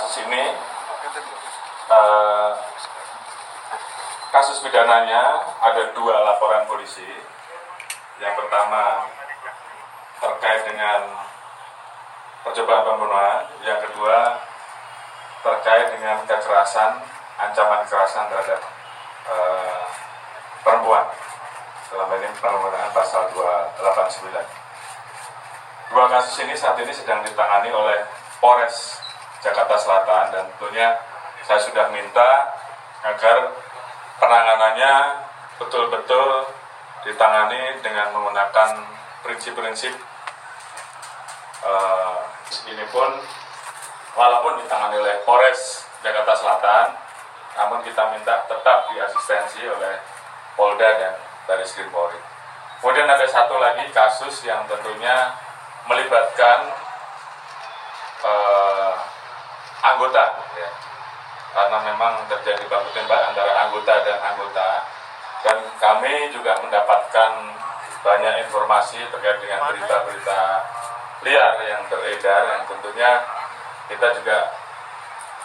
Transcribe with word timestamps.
kasus 0.00 0.24
ini 0.24 0.44
eh, 1.92 2.50
kasus 4.32 4.64
pidananya 4.64 5.44
ada 5.60 5.92
dua 5.92 6.24
laporan 6.24 6.64
polisi. 6.64 7.04
Yang 8.16 8.32
pertama 8.40 9.04
terkait 10.24 10.64
dengan 10.72 11.20
percobaan 12.40 12.84
pembunuhan, 12.88 13.44
yang 13.60 13.76
kedua 13.84 14.40
terkait 15.44 15.92
dengan 15.92 16.24
kekerasan, 16.24 17.04
ancaman 17.36 17.84
kekerasan 17.84 18.24
terhadap 18.32 18.60
eh, 19.28 19.84
perempuan. 20.64 21.12
Selama 21.92 22.16
ini 22.16 22.32
penggunaan 22.40 22.88
pasal 22.96 23.28
289. 23.36 24.32
Dua 25.92 26.04
kasus 26.08 26.40
ini 26.40 26.56
saat 26.56 26.80
ini 26.80 26.88
sedang 26.88 27.20
ditangani 27.20 27.68
oleh 27.68 28.00
Polres 28.40 29.09
Jakarta 29.40 29.76
Selatan 29.76 30.24
dan 30.32 30.44
tentunya 30.54 30.96
saya 31.44 31.60
sudah 31.60 31.88
minta 31.90 32.54
agar 33.00 33.52
penanganannya 34.20 34.94
betul-betul 35.56 36.44
ditangani 37.04 37.80
dengan 37.80 38.12
menggunakan 38.12 38.84
prinsip-prinsip 39.24 39.96
eh, 41.64 42.18
ini 42.68 42.84
pun 42.92 43.08
walaupun 44.16 44.60
ditangani 44.60 45.00
oleh 45.00 45.16
Polres 45.24 45.88
Jakarta 46.00 46.32
Selatan, 46.32 46.86
namun 47.56 47.84
kita 47.84 48.08
minta 48.16 48.44
tetap 48.48 48.88
diasistensi 48.92 49.64
oleh 49.68 50.00
Polda 50.56 50.88
dan 50.96 51.14
Baris 51.44 51.76
Krim 51.76 51.92
Polri. 51.92 52.16
Kemudian 52.80 53.04
ada 53.04 53.28
satu 53.28 53.60
lagi 53.60 53.84
kasus 53.92 54.48
yang 54.48 54.64
tentunya 54.64 55.36
melibatkan 55.84 56.72
eh, 58.24 58.94
anggota, 59.84 60.24
ya. 60.56 60.70
Karena 61.50 61.78
memang 61.82 62.24
terjadi 62.30 62.62
baku 62.70 62.88
tembak 62.94 63.34
antara 63.34 63.66
anggota 63.66 63.94
dan 64.06 64.18
anggota, 64.22 64.68
dan 65.42 65.58
kami 65.80 66.30
juga 66.30 66.54
mendapatkan 66.62 67.32
banyak 68.00 68.34
informasi 68.48 69.02
terkait 69.12 69.38
dengan 69.44 69.68
berita-berita 69.68 70.40
liar 71.20 71.52
yang 71.68 71.82
beredar, 71.90 72.42
yang 72.48 72.62
tentunya 72.64 73.10
kita 73.92 74.08
juga 74.16 74.38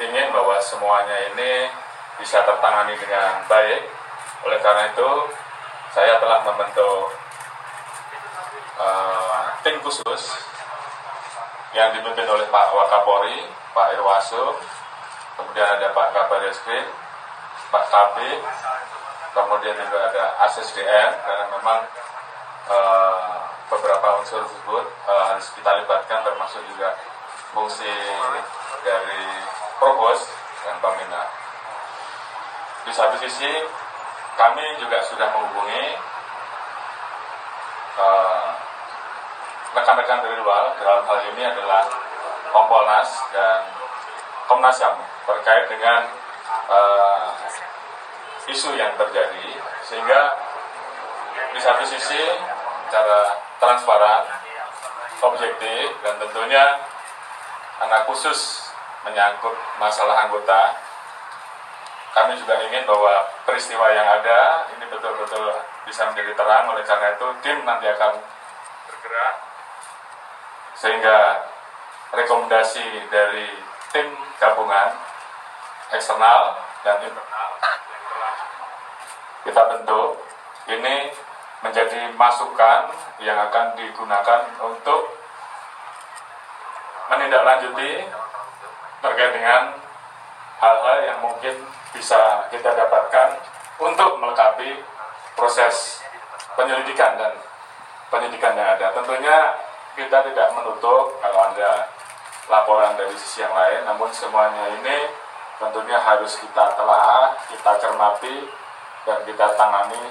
ingin 0.00 0.32
bahwa 0.32 0.56
semuanya 0.58 1.30
ini 1.30 1.70
bisa 2.18 2.42
tertangani 2.42 2.96
dengan 2.98 3.44
baik. 3.46 3.86
Oleh 4.48 4.58
karena 4.64 4.88
itu, 4.90 5.10
saya 5.92 6.16
telah 6.16 6.40
membentuk 6.42 7.12
eh, 8.80 9.44
tim 9.62 9.76
khusus 9.84 10.22
yang 11.76 11.94
dipimpin 11.94 12.26
oleh 12.26 12.48
Pak 12.50 12.66
Wakapori, 12.74 13.46
Pak 13.70 13.94
Irwasu, 13.94 14.58
kemudian 15.36 15.68
ada 15.78 15.92
Pak 15.94 16.08
Kabar 16.14 16.40
Eskrim, 16.46 16.86
Pak 17.70 17.84
Kabit, 17.90 18.40
kemudian 19.34 19.74
juga 19.78 19.98
ada 20.10 20.24
ASSDM, 20.46 21.10
karena 21.22 21.44
memang 21.54 21.80
eh, 22.70 23.36
beberapa 23.70 24.18
unsur 24.18 24.42
tersebut 24.42 24.84
eh, 24.86 25.22
harus 25.30 25.46
kita 25.54 25.70
libatkan 25.82 26.20
termasuk 26.26 26.62
juga 26.70 26.98
fungsi 27.54 27.94
dari 28.82 29.24
Provos 29.78 30.26
dan 30.66 30.76
Pamina. 30.82 31.22
Di 32.86 32.92
satu 32.94 33.16
sisi 33.22 33.50
kami 34.34 34.64
juga 34.82 34.98
sudah 35.06 35.28
menghubungi 35.30 35.84
eh, 37.98 38.48
rekan-rekan 39.70 40.18
dari 40.26 40.36
luar 40.42 40.74
dalam 40.82 41.06
hal 41.06 41.18
ini 41.30 41.42
adalah 41.46 41.86
Kompolnas 42.50 43.10
dan 43.30 43.62
Komnas 44.50 44.82
HAM 44.82 44.98
terkait 45.30 45.70
dengan 45.70 46.10
eh, 46.66 47.26
isu 48.50 48.74
yang 48.74 48.98
terjadi 48.98 49.46
sehingga 49.86 50.34
di 51.54 51.60
satu 51.62 51.86
sisi 51.86 52.18
secara 52.90 53.38
transparan, 53.62 54.26
objektif 55.22 55.94
dan 56.02 56.18
tentunya 56.18 56.82
anak 57.78 58.10
khusus 58.10 58.66
menyangkut 59.06 59.54
masalah 59.78 60.26
anggota. 60.26 60.74
Kami 62.10 62.34
juga 62.34 62.58
ingin 62.66 62.82
bahwa 62.90 63.30
peristiwa 63.46 63.86
yang 63.94 64.18
ada 64.18 64.66
ini 64.74 64.82
betul-betul 64.90 65.62
bisa 65.86 66.10
menjadi 66.10 66.34
terang. 66.34 66.66
Oleh 66.74 66.82
karena 66.82 67.14
itu 67.14 67.26
tim 67.38 67.62
nanti 67.62 67.86
akan 67.86 68.18
bergerak 68.90 69.34
sehingga 70.74 71.46
rekomendasi 72.10 73.06
dari 73.14 73.69
tim 73.90 74.08
gabungan 74.38 74.94
eksternal 75.90 76.54
dan 76.86 76.96
internal 77.02 77.50
yang 77.60 77.78
telah 78.06 78.36
kita 79.42 79.62
bentuk 79.76 80.08
ini 80.70 80.96
menjadi 81.60 82.14
masukan 82.14 82.88
yang 83.20 83.36
akan 83.50 83.76
digunakan 83.76 84.40
untuk 84.62 85.12
menindaklanjuti 87.10 88.06
terkait 89.02 89.32
dengan 89.34 89.74
hal-hal 90.62 90.98
yang 91.04 91.18
mungkin 91.20 91.54
bisa 91.90 92.46
kita 92.48 92.70
dapatkan 92.70 93.42
untuk 93.82 94.22
melengkapi 94.22 94.78
proses 95.34 96.04
penyelidikan 96.54 97.18
dan 97.18 97.32
penyidikan 98.12 98.54
yang 98.54 98.78
ada. 98.78 98.92
Tentunya 98.94 99.58
kita 99.96 100.22
tidak 100.30 100.48
menutup 100.54 101.18
kalau 101.18 101.50
ada 101.50 101.88
laporan 102.50 102.98
dari 102.98 103.14
sisi 103.14 103.46
yang 103.46 103.54
lain, 103.54 103.86
namun 103.86 104.10
semuanya 104.10 104.66
ini 104.74 105.14
tentunya 105.62 106.02
harus 106.02 106.34
kita 106.42 106.74
telah, 106.74 107.38
kita 107.46 107.72
cermati, 107.78 108.50
dan 109.06 109.18
kita 109.22 109.46
tangani 109.54 110.10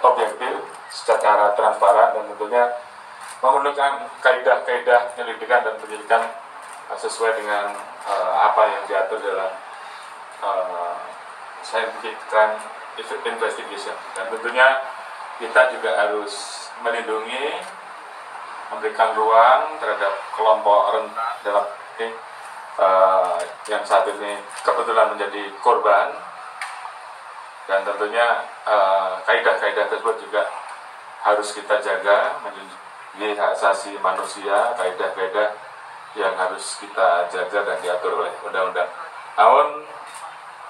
objektif, 0.00 0.54
secara 0.88 1.52
transparan, 1.52 2.16
dan 2.16 2.24
tentunya 2.32 2.64
menggunakan 3.44 4.08
kaidah-kaidah 4.24 5.14
penyelidikan 5.14 5.60
dan 5.62 5.74
penyidikan 5.78 6.22
sesuai 6.96 7.38
dengan 7.38 7.76
uh, 8.08 8.32
apa 8.50 8.62
yang 8.66 8.82
diatur 8.88 9.20
dalam 9.22 9.52
uh, 10.42 10.96
scientific 11.62 12.16
crime 12.28 12.56
investigation. 13.00 13.94
Dan 14.16 14.28
tentunya 14.32 14.80
kita 15.40 15.72
juga 15.72 15.96
harus 15.96 16.66
melindungi 16.84 17.62
memberikan 18.70 19.12
ruang 19.18 19.76
terhadap 19.82 20.14
kelompok 20.32 20.94
rentan 20.94 21.34
dalam 21.42 21.66
ini 21.98 22.14
uh, 22.78 23.38
yang 23.66 23.82
saat 23.82 24.06
ini 24.06 24.38
kebetulan 24.62 25.10
menjadi 25.10 25.50
korban 25.60 26.14
dan 27.70 27.86
tentunya 27.86 28.26
kaidah-kaidah 29.22 29.86
tersebut 29.86 30.18
juga 30.26 30.42
harus 31.22 31.54
kita 31.54 31.78
jaga 31.78 32.42
menjadi 32.42 33.38
hak 33.38 33.54
asasi 33.54 33.94
manusia 34.02 34.74
kaidah-kaidah 34.74 35.54
yang 36.18 36.34
harus 36.34 36.82
kita 36.82 37.30
jaga 37.30 37.58
dan 37.62 37.78
diatur 37.78 38.18
oleh 38.18 38.34
undang-undang. 38.42 38.90
Namun 39.38 39.86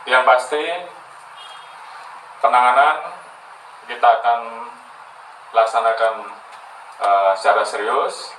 yang 0.05 0.29
pasti 0.29 0.61
penanganan 2.45 3.17
kita 3.89 4.09
akan 4.21 4.41
laksanakan 5.57 6.15
uh, 7.01 7.33
secara 7.35 7.65
serius 7.65 8.33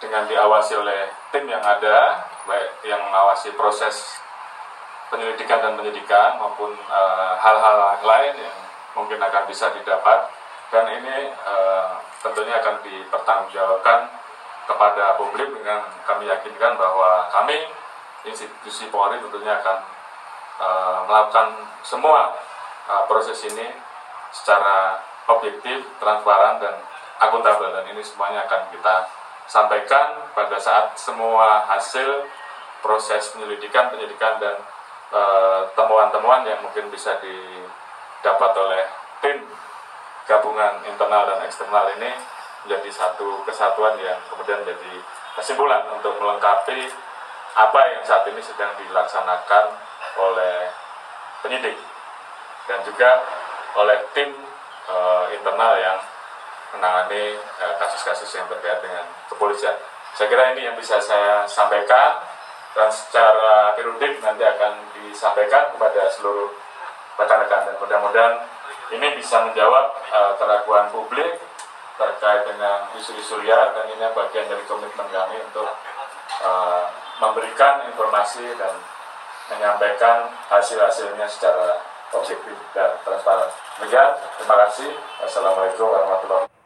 dengan 0.00 0.24
diawasi 0.26 0.78
oleh 0.78 1.10
tim 1.30 1.44
yang 1.46 1.62
ada, 1.62 2.24
baik 2.48 2.82
yang 2.86 3.02
mengawasi 3.04 3.52
proses 3.54 4.18
penyelidikan 5.08 5.60
dan 5.60 5.72
penyidikan 5.76 6.36
maupun 6.36 6.72
hal-hal 7.40 7.76
uh, 7.80 8.04
lain 8.04 8.34
yang 8.36 8.56
mungkin 8.92 9.16
akan 9.20 9.44
bisa 9.48 9.72
didapat 9.72 10.28
dan 10.68 10.84
ini 10.84 11.32
uh, 11.48 11.96
tentunya 12.20 12.60
akan 12.60 12.84
dipertanggungjawabkan 12.84 14.10
kepada 14.68 15.16
publik 15.16 15.48
dengan 15.48 15.80
kami 16.04 16.28
yakinkan 16.28 16.76
bahwa 16.76 17.24
kami 17.32 17.72
institusi 18.28 18.92
Polri 18.92 19.16
tentunya 19.16 19.56
akan 19.56 19.78
uh, 20.60 20.98
melakukan 21.08 21.64
semua 21.80 22.36
uh, 22.84 23.08
proses 23.08 23.40
ini 23.48 23.72
secara 24.28 25.00
objektif, 25.28 25.88
transparan 25.96 26.60
dan 26.60 26.76
akuntabel 27.18 27.74
dan 27.74 27.84
ini 27.90 28.02
semuanya 28.02 28.46
akan 28.46 28.70
kita 28.70 29.06
sampaikan 29.48 30.28
pada 30.36 30.56
saat 30.60 30.92
semua 30.94 31.64
hasil 31.66 32.26
proses 32.84 33.34
penyelidikan, 33.34 33.90
penyidikan 33.90 34.38
dan 34.38 34.56
uh, 35.10 35.66
temuan-temuan 35.74 36.46
yang 36.46 36.60
mungkin 36.62 36.86
bisa 36.92 37.16
didapat 37.18 38.52
oleh 38.54 38.82
tim 39.24 39.42
gabungan 40.28 40.84
internal 40.84 41.24
dan 41.26 41.40
eksternal 41.48 41.88
ini 41.96 42.12
menjadi 42.66 42.90
satu 42.92 43.42
kesatuan 43.48 43.96
yang 43.96 44.20
kemudian 44.28 44.60
menjadi 44.60 45.00
kesimpulan 45.40 45.88
untuk 45.94 46.12
melengkapi 46.20 46.92
apa 47.56 47.80
yang 47.96 48.02
saat 48.04 48.28
ini 48.28 48.42
sedang 48.44 48.76
dilaksanakan 48.76 49.64
oleh 50.20 50.68
penyidik 51.40 51.78
dan 52.68 52.78
juga 52.84 53.24
oleh 53.78 53.98
tim 54.12 54.30
e, 54.84 54.96
internal 55.32 55.72
yang 55.80 55.98
menangani 56.74 57.38
kasus 57.78 58.04
kasus-kasus 58.04 58.40
yang 58.40 58.46
terkait 58.50 58.78
dengan 58.84 59.04
kepolisian. 59.30 59.76
Saya 60.14 60.26
kira 60.28 60.52
ini 60.56 60.66
yang 60.66 60.76
bisa 60.76 60.98
saya 60.98 61.46
sampaikan 61.46 62.20
dan 62.74 62.90
secara 62.92 63.72
periodik 63.74 64.20
nanti 64.20 64.44
akan 64.44 64.72
disampaikan 64.98 65.72
kepada 65.74 66.10
seluruh 66.10 66.50
rekan-rekan 67.18 67.66
dan 67.66 67.74
mudah-mudahan 67.82 68.34
ini 68.94 69.18
bisa 69.18 69.42
menjawab 69.44 69.98
uh, 70.14 70.32
keraguan 70.38 70.86
publik 70.94 71.42
terkait 71.98 72.46
dengan 72.46 72.86
isu-isu 72.94 73.42
liar 73.42 73.74
dan 73.74 73.84
ini 73.90 74.06
bagian 74.14 74.46
dari 74.46 74.62
komitmen 74.70 75.06
kami 75.10 75.36
untuk 75.42 75.66
uh, 76.46 76.86
memberikan 77.18 77.82
informasi 77.90 78.54
dan 78.54 78.78
menyampaikan 79.50 80.30
hasil-hasilnya 80.46 81.26
secara 81.26 81.82
objektif 82.14 82.54
dan 82.72 82.94
transparan. 83.02 83.50
Demikian, 83.80 84.14
terima 84.38 84.56
kasih. 84.68 84.90
Assalamualaikum 85.26 85.90
warahmatullahi 85.90 86.46
wabarakatuh. 86.46 86.57